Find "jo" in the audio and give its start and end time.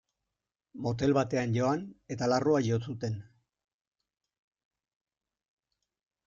2.69-2.79